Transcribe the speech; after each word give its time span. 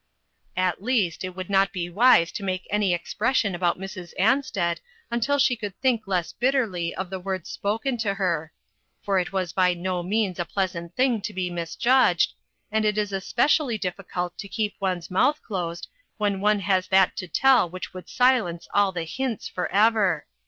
At 0.57 0.81
least, 0.81 1.23
it 1.23 1.35
would 1.35 1.47
not 1.47 1.71
be 1.71 1.87
wise 1.87 2.31
to 2.31 2.41
make 2.43 2.65
UNPALATABLE 2.71 2.97
TRUTHS. 3.05 3.13
359 3.13 3.49
any 3.51 3.53
expression 3.53 3.53
about 3.53 3.79
Mrs. 3.79 4.13
Ansted 4.19 4.81
until 5.11 5.37
she 5.37 5.55
could 5.55 5.79
think 5.79 6.07
less 6.07 6.33
bitterly 6.33 6.95
of 6.95 7.11
the 7.11 7.19
words 7.19 7.51
spoken 7.51 7.97
to 7.97 8.15
her; 8.15 8.51
for 9.03 9.19
it 9.19 9.29
is 9.31 9.53
by 9.53 9.75
no 9.75 10.01
means 10.01 10.39
a 10.39 10.45
pleasant 10.45 10.95
thing 10.95 11.21
to 11.21 11.33
be 11.33 11.51
misjudged, 11.51 12.33
and 12.71 12.83
it 12.83 12.97
is 12.97 13.13
especially 13.13 13.77
difficult 13.77 14.35
to 14.39 14.47
keep 14.47 14.73
one's 14.79 15.11
mouth 15.11 15.39
closed 15.43 15.87
when 16.17 16.41
one 16.41 16.61
has 16.61 16.87
that 16.87 17.15
to 17.17 17.27
tell 17.27 17.69
which 17.69 17.93
would 17.93 18.09
silence 18.09 18.67
all 18.73 18.91
the 18.91 19.03
hints 19.03 19.47
forever. 19.47 20.25